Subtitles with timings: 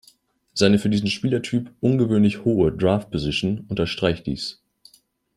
[0.55, 4.59] Seine für diesen Spielertyp ungewöhnlich hohe Draft-Position unterstreicht dies.